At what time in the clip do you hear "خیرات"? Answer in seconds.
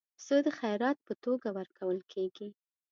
0.59-0.97